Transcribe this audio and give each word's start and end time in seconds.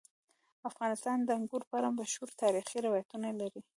افغانستان 0.69 1.17
د 1.23 1.29
انګورو 1.37 1.69
په 1.69 1.75
اړه 1.79 1.89
مشهور 1.99 2.29
تاریخي 2.41 2.77
روایتونه 2.87 3.27
لري. 3.41 3.61